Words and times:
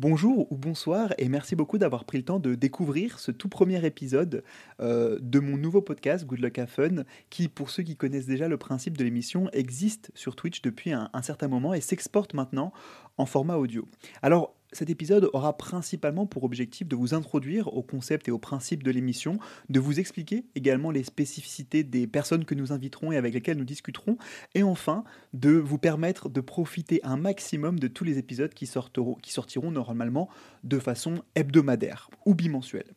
Bonjour 0.00 0.46
ou 0.52 0.56
bonsoir 0.56 1.12
et 1.18 1.28
merci 1.28 1.56
beaucoup 1.56 1.76
d'avoir 1.76 2.04
pris 2.04 2.18
le 2.18 2.24
temps 2.24 2.38
de 2.38 2.54
découvrir 2.54 3.18
ce 3.18 3.32
tout 3.32 3.48
premier 3.48 3.84
épisode 3.84 4.44
euh, 4.78 5.18
de 5.20 5.40
mon 5.40 5.56
nouveau 5.56 5.82
podcast 5.82 6.24
Good 6.24 6.38
Luck 6.38 6.56
Have 6.60 6.68
Fun 6.68 7.02
qui, 7.30 7.48
pour 7.48 7.68
ceux 7.68 7.82
qui 7.82 7.96
connaissent 7.96 8.28
déjà 8.28 8.46
le 8.46 8.56
principe 8.58 8.96
de 8.96 9.02
l'émission, 9.02 9.50
existe 9.52 10.12
sur 10.14 10.36
Twitch 10.36 10.62
depuis 10.62 10.92
un, 10.92 11.10
un 11.12 11.22
certain 11.22 11.48
moment 11.48 11.74
et 11.74 11.80
s'exporte 11.80 12.32
maintenant 12.32 12.72
en 13.16 13.26
format 13.26 13.56
audio. 13.56 13.88
Alors 14.22 14.54
cet 14.72 14.90
épisode 14.90 15.30
aura 15.32 15.56
principalement 15.56 16.26
pour 16.26 16.44
objectif 16.44 16.86
de 16.86 16.96
vous 16.96 17.14
introduire 17.14 17.72
au 17.74 17.82
concept 17.82 18.28
et 18.28 18.30
au 18.30 18.38
principe 18.38 18.82
de 18.82 18.90
l'émission, 18.90 19.38
de 19.68 19.80
vous 19.80 19.98
expliquer 19.98 20.44
également 20.54 20.90
les 20.90 21.04
spécificités 21.04 21.84
des 21.84 22.06
personnes 22.06 22.44
que 22.44 22.54
nous 22.54 22.72
inviterons 22.72 23.12
et 23.12 23.16
avec 23.16 23.34
lesquelles 23.34 23.56
nous 23.56 23.64
discuterons, 23.64 24.18
et 24.54 24.62
enfin 24.62 25.04
de 25.32 25.50
vous 25.50 25.78
permettre 25.78 26.28
de 26.28 26.40
profiter 26.40 27.00
un 27.02 27.16
maximum 27.16 27.78
de 27.78 27.88
tous 27.88 28.04
les 28.04 28.18
épisodes 28.18 28.52
qui 28.52 28.66
sortiront, 28.66 29.70
normalement 29.70 30.28
de 30.64 30.78
façon 30.78 31.22
hebdomadaire 31.34 32.10
ou 32.26 32.34
bimensuelle. 32.34 32.92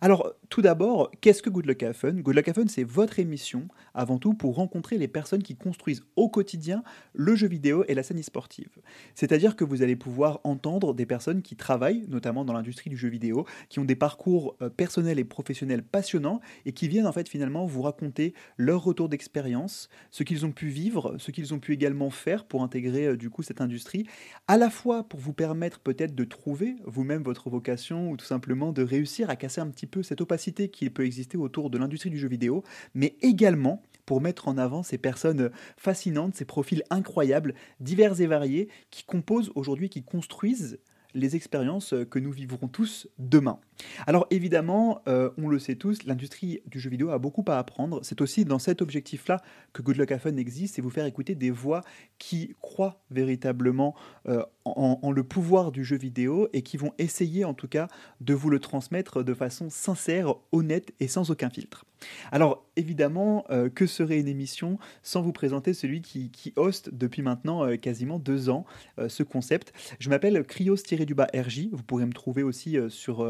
Alors, 0.00 0.32
tout 0.48 0.62
d'abord, 0.62 1.10
qu'est-ce 1.20 1.42
que 1.42 1.50
Good 1.50 1.66
Luck 1.66 1.82
Have 1.82 1.94
Fun? 1.94 2.12
Good 2.12 2.36
Luck 2.36 2.50
c'est 2.68 2.84
votre 2.84 3.18
émission, 3.18 3.66
avant 3.94 4.18
tout, 4.18 4.32
pour 4.32 4.54
rencontrer 4.54 4.96
les 4.96 5.08
personnes 5.08 5.42
qui 5.42 5.56
construisent 5.56 6.04
au 6.14 6.28
quotidien 6.28 6.84
le 7.14 7.34
jeu 7.34 7.48
vidéo 7.48 7.84
et 7.88 7.94
la 7.94 8.04
scène 8.04 8.22
sportive. 8.22 8.70
C'est-à-dire 9.16 9.56
que 9.56 9.64
vous 9.64 9.82
allez 9.82 9.96
pouvoir 9.96 10.40
entendre 10.44 10.94
des 10.94 11.04
personnes 11.04 11.15
qui 11.42 11.56
travaillent, 11.56 12.04
notamment 12.08 12.44
dans 12.44 12.52
l'industrie 12.52 12.90
du 12.90 12.96
jeu 12.96 13.08
vidéo, 13.08 13.46
qui 13.68 13.78
ont 13.78 13.84
des 13.84 13.96
parcours 13.96 14.56
euh, 14.62 14.68
personnels 14.68 15.18
et 15.18 15.24
professionnels 15.24 15.82
passionnants 15.82 16.40
et 16.64 16.72
qui 16.72 16.88
viennent 16.88 17.06
en 17.06 17.12
fait 17.12 17.28
finalement 17.28 17.66
vous 17.66 17.82
raconter 17.82 18.34
leur 18.56 18.82
retour 18.82 19.08
d'expérience, 19.08 19.88
ce 20.10 20.22
qu'ils 20.22 20.46
ont 20.46 20.52
pu 20.52 20.68
vivre, 20.68 21.16
ce 21.18 21.30
qu'ils 21.30 21.54
ont 21.54 21.58
pu 21.58 21.72
également 21.72 22.10
faire 22.10 22.44
pour 22.44 22.62
intégrer 22.62 23.06
euh, 23.06 23.16
du 23.16 23.30
coup 23.30 23.42
cette 23.42 23.60
industrie, 23.60 24.06
à 24.48 24.56
la 24.56 24.70
fois 24.70 25.04
pour 25.04 25.20
vous 25.20 25.32
permettre 25.32 25.80
peut-être 25.80 26.14
de 26.14 26.24
trouver 26.24 26.76
vous-même 26.84 27.22
votre 27.22 27.50
vocation 27.50 28.10
ou 28.10 28.16
tout 28.16 28.26
simplement 28.26 28.72
de 28.72 28.82
réussir 28.82 29.30
à 29.30 29.36
casser 29.36 29.60
un 29.60 29.68
petit 29.68 29.86
peu 29.86 30.02
cette 30.02 30.20
opacité 30.20 30.68
qui 30.68 30.88
peut 30.90 31.04
exister 31.04 31.36
autour 31.36 31.70
de 31.70 31.78
l'industrie 31.78 32.10
du 32.10 32.18
jeu 32.18 32.28
vidéo, 32.28 32.62
mais 32.94 33.16
également 33.22 33.82
pour 34.06 34.20
mettre 34.20 34.48
en 34.48 34.56
avant 34.56 34.82
ces 34.82 34.98
personnes 34.98 35.50
fascinantes, 35.76 36.36
ces 36.36 36.44
profils 36.44 36.84
incroyables, 36.90 37.54
divers 37.80 38.20
et 38.20 38.26
variés, 38.26 38.68
qui 38.90 39.04
composent 39.04 39.50
aujourd'hui, 39.56 39.90
qui 39.90 40.04
construisent 40.04 40.78
les 41.16 41.34
expériences 41.34 41.94
que 42.10 42.18
nous 42.18 42.30
vivrons 42.30 42.68
tous 42.68 43.08
demain. 43.18 43.58
Alors 44.06 44.26
évidemment, 44.30 45.02
euh, 45.08 45.30
on 45.38 45.48
le 45.48 45.58
sait 45.58 45.74
tous, 45.74 46.04
l'industrie 46.04 46.60
du 46.66 46.78
jeu 46.78 46.90
vidéo 46.90 47.10
a 47.10 47.18
beaucoup 47.18 47.44
à 47.48 47.58
apprendre. 47.58 48.00
C'est 48.02 48.20
aussi 48.20 48.44
dans 48.44 48.58
cet 48.58 48.82
objectif-là 48.82 49.42
que 49.72 49.82
Good 49.82 49.96
Luck 49.96 50.16
Fun 50.18 50.36
existe, 50.36 50.76
c'est 50.76 50.82
vous 50.82 50.90
faire 50.90 51.06
écouter 51.06 51.34
des 51.34 51.50
voix 51.50 51.82
qui 52.18 52.54
croient 52.60 53.00
véritablement 53.10 53.94
euh, 54.28 54.44
en, 54.66 55.10
le 55.10 55.22
pouvoir 55.22 55.72
du 55.72 55.84
jeu 55.84 55.96
vidéo 55.96 56.48
et 56.52 56.62
qui 56.62 56.76
vont 56.76 56.92
essayer 56.98 57.44
en 57.44 57.54
tout 57.54 57.68
cas 57.68 57.88
de 58.20 58.34
vous 58.34 58.50
le 58.50 58.58
transmettre 58.58 59.22
de 59.22 59.34
façon 59.34 59.70
sincère, 59.70 60.34
honnête 60.52 60.92
et 61.00 61.08
sans 61.08 61.30
aucun 61.30 61.50
filtre. 61.50 61.84
Alors 62.30 62.66
évidemment, 62.76 63.46
euh, 63.50 63.70
que 63.70 63.86
serait 63.86 64.18
une 64.20 64.28
émission 64.28 64.78
sans 65.02 65.22
vous 65.22 65.32
présenter 65.32 65.72
celui 65.72 66.02
qui, 66.02 66.30
qui 66.30 66.52
hoste 66.56 66.90
depuis 66.92 67.22
maintenant 67.22 67.76
quasiment 67.78 68.18
deux 68.18 68.50
ans 68.50 68.66
ce 69.08 69.22
concept? 69.22 69.72
Je 69.98 70.10
m'appelle 70.10 70.44
Krios-RJ, 70.44 71.68
vous 71.72 71.82
pourrez 71.82 72.04
me 72.04 72.12
trouver 72.12 72.42
aussi 72.42 72.76
sur 72.88 73.24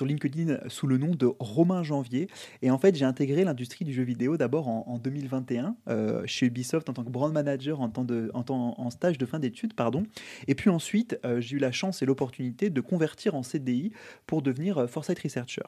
LinkedIn 0.00 0.58
sous 0.68 0.86
le 0.86 0.98
nom 0.98 1.14
de 1.14 1.30
Romain 1.38 1.82
Janvier. 1.82 2.28
Et 2.62 2.70
en 2.70 2.78
fait, 2.78 2.94
j'ai 2.94 3.04
intégré 3.04 3.44
l'industrie 3.44 3.84
du 3.84 3.92
jeu 3.92 4.02
vidéo 4.02 4.36
d'abord 4.36 4.68
en, 4.68 4.98
2021 4.98 5.76
euh, 5.88 6.22
chez 6.26 6.46
Ubisoft 6.46 6.88
en 6.88 6.92
tant 6.92 7.04
que 7.04 7.10
brand 7.10 7.32
manager 7.32 7.80
en, 7.80 7.88
temps 7.88 8.06
en, 8.34 8.74
en 8.76 8.90
stage 8.90 9.18
de 9.18 9.26
fin 9.26 9.38
d'études. 9.38 9.74
pardon. 9.74 10.04
Et 10.48 10.54
puis 10.54 10.70
ensuite, 10.76 11.18
euh, 11.24 11.40
j'ai 11.40 11.56
eu 11.56 11.58
la 11.58 11.72
chance 11.72 12.02
et 12.02 12.06
l'opportunité 12.06 12.68
de 12.70 12.80
convertir 12.80 13.34
en 13.34 13.42
CDI 13.42 13.92
pour 14.26 14.42
devenir 14.42 14.78
euh, 14.78 14.86
Foresight 14.86 15.18
Researcher. 15.18 15.62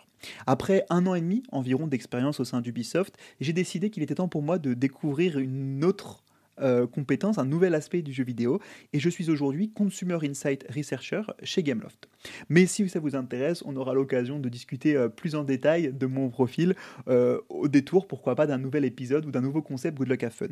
Après 0.46 0.84
un 0.90 1.06
an 1.06 1.14
et 1.14 1.20
demi 1.20 1.42
environ 1.50 1.86
d'expérience 1.86 2.40
au 2.40 2.44
sein 2.44 2.60
d'Ubisoft, 2.60 3.16
j'ai 3.40 3.54
décidé 3.54 3.90
qu'il 3.90 4.02
était 4.02 4.16
temps 4.16 4.28
pour 4.28 4.42
moi 4.42 4.58
de 4.58 4.74
découvrir 4.74 5.38
une 5.38 5.82
autre 5.82 6.22
euh, 6.60 6.86
compétence, 6.86 7.38
un 7.38 7.44
nouvel 7.44 7.74
aspect 7.74 8.02
du 8.02 8.12
jeu 8.12 8.24
vidéo. 8.24 8.60
Et 8.92 8.98
je 8.98 9.08
suis 9.08 9.30
aujourd'hui 9.30 9.70
Consumer 9.70 10.18
Insight 10.22 10.66
Researcher 10.74 11.22
chez 11.42 11.62
Gameloft. 11.62 12.08
Mais 12.48 12.66
si 12.66 12.88
ça 12.88 13.00
vous 13.00 13.16
intéresse, 13.16 13.62
on 13.64 13.76
aura 13.76 13.94
l'occasion 13.94 14.38
de 14.38 14.48
discuter 14.48 14.96
euh, 14.96 15.08
plus 15.08 15.34
en 15.34 15.44
détail 15.44 15.92
de 15.92 16.06
mon 16.06 16.30
profil 16.30 16.74
euh, 17.08 17.40
au 17.48 17.68
détour, 17.68 18.06
pourquoi 18.06 18.34
pas, 18.34 18.46
d'un 18.46 18.58
nouvel 18.58 18.84
épisode 18.84 19.26
ou 19.26 19.30
d'un 19.30 19.40
nouveau 19.40 19.62
concept 19.62 19.98
Good 19.98 20.08
Luck 20.08 20.22
Have 20.22 20.32
Fun. 20.32 20.46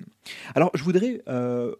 Alors, 0.54 0.70
je 0.74 0.82
voudrais 0.82 1.22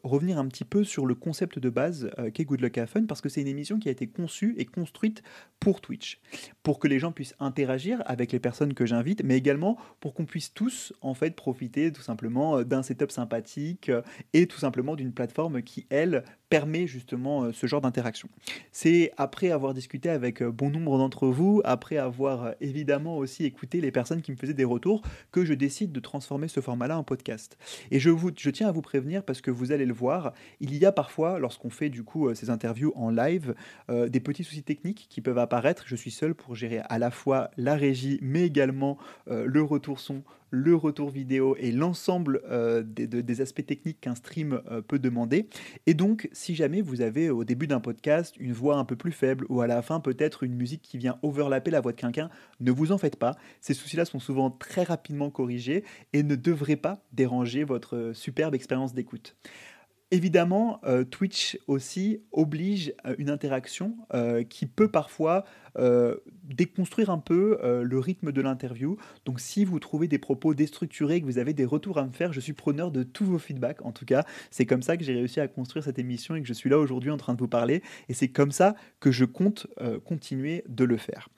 revenir 0.02 0.38
un 0.38 0.46
petit 0.46 0.64
peu 0.64 0.84
sur 0.84 1.06
le 1.06 1.14
concept 1.14 1.58
de 1.58 1.70
base 1.70 2.10
qu'est 2.34 2.44
Good 2.44 2.60
Luck 2.60 2.78
Have 2.78 2.88
Fun 2.88 3.04
parce 3.04 3.20
que 3.20 3.28
c'est 3.28 3.40
une 3.40 3.48
émission 3.48 3.78
qui 3.78 3.88
a 3.88 3.92
été 3.92 4.06
conçue 4.06 4.54
et 4.58 4.64
construite 4.64 5.22
pour 5.60 5.80
Twitch, 5.80 6.20
pour 6.62 6.78
que 6.78 6.88
les 6.88 6.98
gens 6.98 7.12
puissent 7.12 7.34
interagir 7.40 8.02
avec 8.06 8.32
les 8.32 8.38
personnes 8.38 8.74
que 8.74 8.86
j'invite, 8.86 9.22
mais 9.24 9.36
également 9.36 9.78
pour 10.00 10.14
qu'on 10.14 10.24
puisse 10.24 10.52
tous 10.52 10.92
en 11.00 11.14
fait 11.14 11.34
profiter 11.34 11.92
tout 11.92 12.02
simplement 12.02 12.62
d'un 12.62 12.82
setup 12.82 13.10
sympathique 13.10 13.90
et 14.32 14.46
tout 14.46 14.58
simplement 14.58 14.96
d'une 14.96 15.12
plateforme 15.12 15.62
qui, 15.62 15.86
elle, 15.90 16.24
permet 16.48 16.86
justement 16.86 17.44
euh, 17.44 17.52
ce 17.52 17.66
genre 17.66 17.80
d'interaction. 17.80 18.28
C'est 18.72 19.12
après 19.16 19.50
avoir 19.50 19.74
discuté 19.74 20.08
avec 20.08 20.42
euh, 20.42 20.50
bon 20.50 20.70
nombre 20.70 20.98
d'entre 20.98 21.26
vous, 21.26 21.60
après 21.64 21.96
avoir 21.96 22.44
euh, 22.44 22.52
évidemment 22.60 23.16
aussi 23.16 23.44
écouté 23.44 23.80
les 23.80 23.90
personnes 23.90 24.22
qui 24.22 24.30
me 24.30 24.36
faisaient 24.36 24.54
des 24.54 24.64
retours, 24.64 25.02
que 25.32 25.44
je 25.44 25.54
décide 25.54 25.92
de 25.92 26.00
transformer 26.00 26.48
ce 26.48 26.60
format-là 26.60 26.98
en 26.98 27.02
podcast. 27.02 27.58
Et 27.90 27.98
je, 27.98 28.10
vous, 28.10 28.30
je 28.36 28.50
tiens 28.50 28.68
à 28.68 28.72
vous 28.72 28.82
prévenir 28.82 29.24
parce 29.24 29.40
que 29.40 29.50
vous 29.50 29.72
allez 29.72 29.86
le 29.86 29.94
voir, 29.94 30.32
il 30.60 30.76
y 30.76 30.84
a 30.84 30.92
parfois, 30.92 31.38
lorsqu'on 31.38 31.70
fait 31.70 31.88
du 31.88 32.04
coup 32.04 32.32
ces 32.34 32.50
interviews 32.50 32.92
en 32.96 33.10
live, 33.10 33.54
des 33.88 34.20
petits 34.20 34.44
soucis 34.44 34.62
techniques 34.62 35.06
qui 35.08 35.20
peuvent 35.20 35.38
apparaître. 35.38 35.84
Je 35.86 35.96
suis 35.96 36.10
seul 36.10 36.34
pour 36.34 36.54
gérer 36.54 36.80
à 36.88 36.98
la 36.98 37.10
fois 37.10 37.50
la 37.56 37.74
régie, 37.76 38.18
mais 38.22 38.44
également 38.44 38.98
le 39.26 39.62
retour 39.62 40.00
son, 40.00 40.22
le 40.50 40.74
retour 40.74 41.10
vidéo 41.10 41.56
et 41.58 41.72
l'ensemble 41.72 42.42
des, 42.86 43.06
des, 43.06 43.40
aspects 43.40 43.66
techniques 43.66 44.00
qu'un 44.00 44.14
stream 44.14 44.60
peut 44.88 44.98
demander. 44.98 45.48
Et 45.86 45.94
donc, 45.94 46.28
si 46.32 46.54
jamais 46.54 46.80
vous 46.80 47.00
avez 47.00 47.30
au 47.30 47.44
début 47.44 47.66
d'un 47.66 47.80
podcast 47.80 48.34
une 48.38 48.52
voix 48.52 48.76
un 48.76 48.84
peu 48.84 48.96
plus 48.96 49.12
faible 49.12 49.46
ou 49.48 49.60
à 49.60 49.66
la 49.66 49.82
fin 49.82 50.00
peut-être 50.00 50.42
une 50.42 50.54
musique 50.54 50.82
qui 50.82 50.98
vient 50.98 51.18
overlapper 51.22 51.70
la 51.70 51.80
voix 51.80 51.92
de 51.92 51.96
quelqu'un, 51.96 52.30
ne 52.60 52.70
vous 52.70 52.92
en 52.92 52.98
faites 52.98 53.16
pas. 53.16 53.36
Ces 53.60 53.74
soucis-là 53.74 54.04
sont 54.04 54.18
souvent 54.18 54.50
très 54.50 54.82
rapidement 54.82 55.30
corrigés 55.30 55.84
et 56.12 56.22
ne 56.22 56.36
devraient 56.36 56.76
pas 56.76 57.02
déranger 57.12 57.64
votre 57.64 58.12
superbe 58.14 58.54
expérience 58.54 58.94
d'écoute. 58.94 59.36
Évidemment, 60.12 60.80
euh, 60.84 61.02
Twitch 61.02 61.58
aussi 61.66 62.20
oblige 62.30 62.94
euh, 63.06 63.16
une 63.18 63.28
interaction 63.28 63.96
euh, 64.14 64.44
qui 64.44 64.66
peut 64.66 64.88
parfois 64.88 65.44
déconstruire 66.44 67.10
un 67.10 67.18
peu 67.18 67.58
le 67.62 67.98
rythme 67.98 68.32
de 68.32 68.40
l'interview. 68.40 68.96
Donc 69.26 69.40
si 69.40 69.66
vous 69.66 69.78
trouvez 69.78 70.08
des 70.08 70.16
propos 70.16 70.54
déstructurés, 70.54 71.20
que 71.20 71.26
vous 71.26 71.36
avez 71.36 71.52
des 71.52 71.66
retours 71.66 71.98
à 71.98 72.06
me 72.06 72.12
faire, 72.12 72.32
je 72.32 72.40
suis 72.40 72.54
preneur 72.54 72.90
de 72.90 73.02
tous 73.02 73.26
vos 73.26 73.38
feedbacks. 73.38 73.84
En 73.84 73.92
tout 73.92 74.06
cas, 74.06 74.24
c'est 74.50 74.64
comme 74.64 74.80
ça 74.80 74.96
que 74.96 75.04
j'ai 75.04 75.12
réussi 75.12 75.38
à 75.38 75.48
construire 75.48 75.84
cette 75.84 75.98
émission 75.98 76.34
et 76.34 76.40
que 76.40 76.48
je 76.48 76.54
suis 76.54 76.70
là 76.70 76.78
aujourd'hui 76.78 77.10
en 77.10 77.18
train 77.18 77.34
de 77.34 77.38
vous 77.38 77.46
parler. 77.46 77.82
Et 78.08 78.14
c'est 78.14 78.28
comme 78.28 78.52
ça 78.52 78.74
que 79.00 79.12
je 79.12 79.26
compte 79.26 79.66
continuer 80.06 80.64
de 80.66 80.84
le 80.84 80.96
faire. 80.96 81.28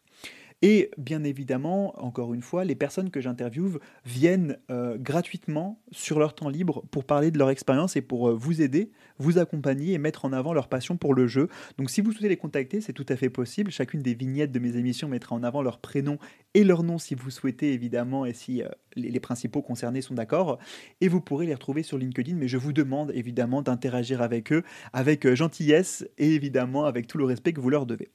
Et 0.60 0.91
bien 0.98 1.22
évidemment, 1.22 1.94
encore 2.04 2.34
une 2.34 2.42
fois, 2.42 2.64
les 2.64 2.74
personnes 2.74 3.10
que 3.10 3.20
j'interviewe 3.20 3.78
viennent 4.04 4.58
euh, 4.70 4.98
gratuitement 4.98 5.80
sur 5.92 6.19
leur 6.19 6.34
temps 6.34 6.48
libre 6.48 6.84
pour 6.91 7.04
parler 7.04 7.30
de 7.30 7.38
leur 7.38 7.50
expérience 7.50 7.94
et 7.94 8.02
pour 8.02 8.28
euh, 8.28 8.34
vous 8.34 8.60
aider, 8.60 8.91
vous 9.18 9.38
accompagner 9.38 9.92
et 9.92 9.98
mettre 9.98 10.24
en 10.24 10.32
avant 10.32 10.52
leur 10.52 10.68
passion 10.68 10.97
pour 10.97 11.14
le 11.14 11.28
jeu. 11.28 11.48
Donc 11.78 11.91
si 11.91 12.00
vous 12.00 12.10
souhaitez 12.10 12.28
les 12.28 12.36
contacter, 12.36 12.80
c'est 12.80 12.92
tout 12.92 13.06
à 13.08 13.14
fait 13.14 13.30
possible. 13.30 13.70
Chacune 13.70 14.02
des 14.02 14.14
vignettes 14.14 14.50
de 14.50 14.58
mes 14.58 14.76
émissions 14.76 15.06
mettra 15.06 15.36
en 15.36 15.44
avant 15.44 15.62
leur 15.62 15.78
prénom 15.78 16.18
et 16.54 16.64
leur 16.64 16.82
nom 16.82 16.98
si 16.98 17.14
vous 17.14 17.30
souhaitez 17.30 17.72
évidemment 17.72 18.26
et 18.26 18.32
si 18.32 18.62
euh, 18.64 18.68
les, 18.97 19.10
les, 19.10 19.20
principaux 19.20 19.62
concernés 19.62 20.02
sont 20.02 20.14
d'accord. 20.14 20.58
Et 21.00 21.06
vous 21.06 21.20
pourrez 21.20 21.47
les 21.47 21.54
retrouver 21.54 21.84
sur 21.84 21.98
LinkedIn, 21.98 22.34
mais 22.34 22.48
je 22.48 22.56
vous 22.56 22.72
demande 22.72 23.12
évidemment 23.14 23.62
d'interagir 23.62 24.22
avec 24.22 24.52
eux 24.52 24.64
avec 24.92 25.33
gentillesse 25.34 26.04
et 26.18 26.34
évidemment 26.34 26.84
avec 26.84 27.06
tout 27.06 27.18
le 27.18 27.24
respect 27.24 27.53
que 27.53 27.60
vous 27.60 27.71
leur 27.71 27.86
devez. 27.86 28.09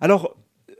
Alors, 0.00 0.36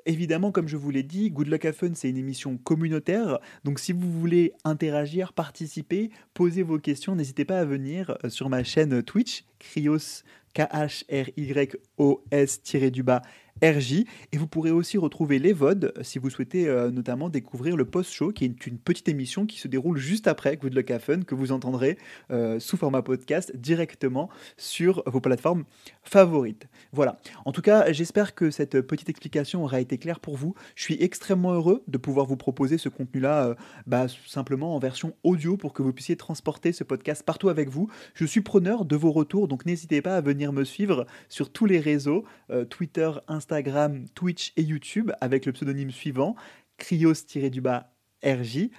évidemment, 0.06 0.52
comme 0.52 0.68
je 0.68 0.76
vous 0.76 0.90
l'ai 0.90 1.02
dit, 1.02 1.30
Good 1.30 1.48
Luck 1.48 1.64
Have 1.64 1.74
Fun, 1.74 1.92
c'est 1.94 2.10
une 2.10 2.16
émission 2.16 2.58
communautaire. 2.58 3.38
Donc, 3.64 3.78
si 3.78 3.92
vous 3.92 4.10
voulez 4.10 4.52
interagir, 4.64 5.32
participer, 5.32 6.10
poser 6.34 6.62
vos 6.62 6.78
questions, 6.78 7.14
n'hésitez 7.14 7.44
pas 7.44 7.60
à 7.60 7.64
venir 7.64 8.16
euh, 8.24 8.28
sur 8.28 8.48
ma 8.48 8.64
chaîne 8.64 9.02
Twitch, 9.02 9.44
Krios, 9.58 10.22
K-H-R-Y-O-S-du-bas 10.54 13.22
RJ. 13.62 14.04
Et 14.32 14.38
vous 14.38 14.46
pourrez 14.46 14.70
aussi 14.70 14.98
retrouver 14.98 15.38
les 15.38 15.52
VOD 15.52 15.92
si 16.02 16.18
vous 16.18 16.30
souhaitez 16.30 16.68
euh, 16.68 16.90
notamment 16.90 17.28
découvrir 17.28 17.76
le 17.76 17.84
post-show, 17.84 18.32
qui 18.32 18.44
est 18.44 18.66
une 18.66 18.78
petite 18.78 19.08
émission 19.08 19.46
qui 19.46 19.58
se 19.58 19.68
déroule 19.68 19.98
juste 19.98 20.26
après 20.26 20.56
Good 20.56 20.74
Luck 20.74 20.90
Have 20.90 21.02
Fun, 21.02 21.22
que 21.22 21.34
vous 21.34 21.52
entendrez 21.52 21.98
euh, 22.30 22.58
sous 22.58 22.76
format 22.76 23.02
podcast 23.02 23.54
directement 23.56 24.28
sur 24.56 25.02
vos 25.06 25.20
plateformes 25.20 25.64
favorites. 26.02 26.66
Voilà. 26.92 27.18
En 27.44 27.52
tout 27.52 27.62
cas, 27.62 27.92
j'espère 27.92 28.34
que 28.34 28.50
cette 28.50 28.80
petite 28.80 29.08
explication 29.08 29.62
aura 29.62 29.80
été 29.80 29.98
claire 29.98 30.20
pour 30.20 30.36
vous. 30.36 30.54
Je 30.74 30.82
suis 30.82 30.96
extrêmement 31.00 31.52
heureux 31.52 31.82
de 31.86 31.98
pouvoir 31.98 32.26
vous 32.26 32.36
proposer 32.36 32.78
ce 32.78 32.88
contenu-là 32.88 33.46
euh, 33.46 33.54
bah, 33.86 34.06
simplement 34.26 34.74
en 34.74 34.78
version 34.78 35.14
audio 35.22 35.56
pour 35.56 35.72
que 35.72 35.82
vous 35.82 35.92
puissiez 35.92 36.16
transporter 36.16 36.72
ce 36.72 36.84
podcast 36.84 37.22
partout 37.22 37.48
avec 37.48 37.68
vous. 37.68 37.88
Je 38.14 38.24
suis 38.24 38.40
preneur 38.40 38.84
de 38.84 38.96
vos 38.96 39.12
retours, 39.12 39.46
donc 39.46 39.66
n'hésitez 39.66 40.02
pas 40.02 40.16
à 40.16 40.20
venir 40.20 40.52
me 40.52 40.64
suivre 40.64 41.06
sur 41.28 41.50
tous 41.50 41.66
les 41.66 41.78
réseaux, 41.78 42.24
Twitter, 42.68 43.10
Instagram, 43.28 43.41
Instagram, 43.42 44.08
Twitch 44.14 44.52
et 44.56 44.62
YouTube 44.62 45.10
avec 45.20 45.46
le 45.46 45.52
pseudonyme 45.52 45.90
suivant, 45.90 46.36
Krios-du-bas 46.78 47.92
RJ. 48.24 48.70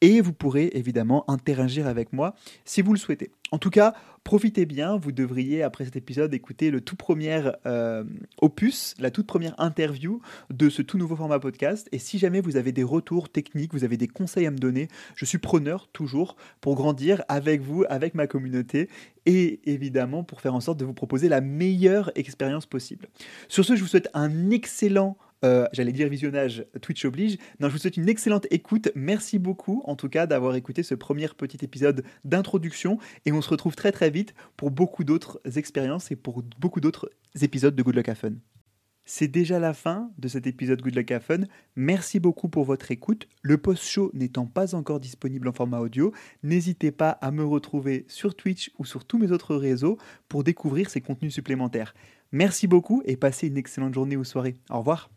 et 0.00 0.20
vous 0.20 0.32
pourrez 0.32 0.70
évidemment 0.74 1.28
interagir 1.28 1.88
avec 1.88 2.12
moi 2.12 2.36
si 2.64 2.82
vous 2.82 2.92
le 2.92 2.98
souhaitez. 2.98 3.32
En 3.50 3.58
tout 3.58 3.70
cas, 3.70 3.94
profitez 4.22 4.64
bien, 4.64 4.96
vous 4.96 5.10
devriez 5.12 5.62
après 5.62 5.84
cet 5.84 5.96
épisode 5.96 6.32
écouter 6.34 6.70
le 6.70 6.80
tout 6.80 6.96
premier 6.96 7.42
euh, 7.66 8.04
opus, 8.40 8.94
la 8.98 9.10
toute 9.10 9.26
première 9.26 9.54
interview 9.60 10.20
de 10.50 10.68
ce 10.68 10.82
tout 10.82 10.98
nouveau 10.98 11.16
format 11.16 11.38
podcast 11.40 11.88
et 11.92 11.98
si 11.98 12.18
jamais 12.18 12.40
vous 12.40 12.56
avez 12.56 12.70
des 12.72 12.84
retours 12.84 13.28
techniques, 13.28 13.72
vous 13.72 13.84
avez 13.84 13.96
des 13.96 14.08
conseils 14.08 14.46
à 14.46 14.50
me 14.50 14.58
donner, 14.58 14.88
je 15.16 15.24
suis 15.24 15.38
preneur 15.38 15.88
toujours 15.88 16.36
pour 16.60 16.74
grandir 16.76 17.22
avec 17.28 17.60
vous, 17.60 17.84
avec 17.88 18.14
ma 18.14 18.26
communauté 18.26 18.88
et 19.26 19.60
évidemment 19.64 20.22
pour 20.22 20.40
faire 20.40 20.54
en 20.54 20.60
sorte 20.60 20.78
de 20.78 20.84
vous 20.84 20.94
proposer 20.94 21.28
la 21.28 21.40
meilleure 21.40 22.12
expérience 22.14 22.66
possible. 22.66 23.08
Sur 23.48 23.64
ce, 23.64 23.74
je 23.74 23.82
vous 23.82 23.88
souhaite 23.88 24.08
un 24.14 24.50
excellent 24.50 25.16
euh, 25.44 25.66
j'allais 25.72 25.92
dire 25.92 26.08
visionnage, 26.08 26.64
Twitch 26.80 27.04
oblige. 27.04 27.36
Non, 27.60 27.68
je 27.68 27.74
vous 27.74 27.78
souhaite 27.78 27.96
une 27.96 28.08
excellente 28.08 28.46
écoute. 28.50 28.90
Merci 28.94 29.38
beaucoup, 29.38 29.82
en 29.86 29.94
tout 29.94 30.08
cas, 30.08 30.26
d'avoir 30.26 30.54
écouté 30.54 30.82
ce 30.82 30.94
premier 30.94 31.28
petit 31.28 31.62
épisode 31.62 32.04
d'introduction. 32.24 32.98
Et 33.26 33.32
on 33.32 33.42
se 33.42 33.50
retrouve 33.50 33.76
très 33.76 33.92
très 33.92 34.10
vite 34.10 34.34
pour 34.56 34.70
beaucoup 34.70 35.04
d'autres 35.04 35.40
expériences 35.56 36.10
et 36.10 36.16
pour 36.16 36.42
beaucoup 36.58 36.80
d'autres 36.80 37.10
épisodes 37.40 37.76
de 37.76 37.82
Good 37.82 37.96
Luck 37.96 38.08
à 38.08 38.14
Fun. 38.14 38.32
C'est 39.06 39.28
déjà 39.28 39.58
la 39.58 39.74
fin 39.74 40.10
de 40.16 40.28
cet 40.28 40.46
épisode 40.46 40.80
Good 40.80 40.94
Luck 40.94 41.20
Fun. 41.20 41.40
Merci 41.76 42.20
beaucoup 42.20 42.48
pour 42.48 42.64
votre 42.64 42.90
écoute. 42.90 43.28
Le 43.42 43.58
post-show 43.58 44.10
n'étant 44.14 44.46
pas 44.46 44.74
encore 44.74 44.98
disponible 44.98 45.46
en 45.46 45.52
format 45.52 45.80
audio, 45.80 46.14
n'hésitez 46.42 46.90
pas 46.90 47.10
à 47.10 47.30
me 47.30 47.44
retrouver 47.44 48.06
sur 48.08 48.34
Twitch 48.34 48.70
ou 48.78 48.86
sur 48.86 49.04
tous 49.04 49.18
mes 49.18 49.30
autres 49.30 49.56
réseaux 49.56 49.98
pour 50.28 50.42
découvrir 50.42 50.88
ces 50.88 51.02
contenus 51.02 51.34
supplémentaires. 51.34 51.94
Merci 52.32 52.66
beaucoup 52.66 53.02
et 53.04 53.16
passez 53.16 53.48
une 53.48 53.58
excellente 53.58 53.92
journée 53.92 54.16
ou 54.16 54.24
soirée. 54.24 54.54
Au 54.70 54.78
revoir. 54.78 55.10